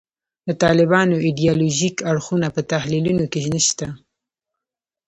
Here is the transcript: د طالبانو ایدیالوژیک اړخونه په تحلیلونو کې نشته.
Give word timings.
د 0.47 0.49
طالبانو 0.63 1.15
ایدیالوژیک 1.25 1.95
اړخونه 2.11 2.47
په 2.55 2.61
تحلیلونو 2.71 3.25
کې 3.31 3.39
نشته. 3.53 3.87